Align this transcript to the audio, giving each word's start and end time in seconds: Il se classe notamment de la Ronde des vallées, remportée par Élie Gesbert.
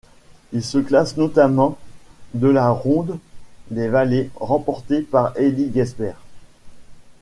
Il 0.51 0.63
se 0.63 0.79
classe 0.79 1.15
notamment 1.15 1.77
de 2.33 2.47
la 2.47 2.71
Ronde 2.71 3.19
des 3.69 3.87
vallées, 3.87 4.31
remportée 4.37 5.01
par 5.03 5.37
Élie 5.37 5.71
Gesbert. 5.71 6.19